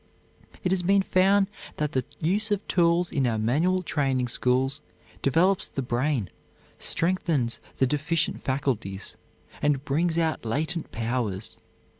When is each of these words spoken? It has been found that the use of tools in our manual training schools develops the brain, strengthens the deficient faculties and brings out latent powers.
It 0.63 0.71
has 0.71 0.81
been 0.81 1.03
found 1.03 1.47
that 1.77 1.91
the 1.91 2.03
use 2.19 2.49
of 2.49 2.67
tools 2.67 3.11
in 3.11 3.27
our 3.27 3.37
manual 3.37 3.83
training 3.83 4.29
schools 4.29 4.81
develops 5.21 5.67
the 5.69 5.83
brain, 5.83 6.31
strengthens 6.79 7.59
the 7.77 7.85
deficient 7.85 8.41
faculties 8.41 9.15
and 9.61 9.85
brings 9.85 10.17
out 10.17 10.43
latent 10.43 10.91
powers. 10.91 11.59